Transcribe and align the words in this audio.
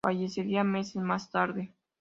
Fallecería 0.03 0.63
meses 0.63 0.95
más 1.03 1.29
tarde. 1.29 1.75